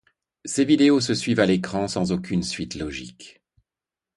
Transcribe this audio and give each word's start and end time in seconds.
Ces 0.45 0.65
vidéos 0.65 0.99
se 0.99 1.13
suivent 1.13 1.41
à 1.41 1.45
l'écran 1.45 1.87
sans 1.87 2.11
aucune 2.11 2.41
suite 2.41 2.73
logique. 2.73 3.39